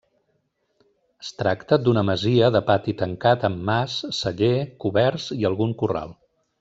Es 1.23 1.27
tracta 1.41 1.77
d'una 1.83 2.03
masia 2.07 2.49
de 2.55 2.61
pati 2.69 2.95
tancat 3.03 3.45
amb 3.51 3.61
mas, 3.69 3.99
celler, 4.21 4.53
coberts 4.87 5.29
i 5.41 5.51
algun 5.53 5.77
corral. 5.85 6.19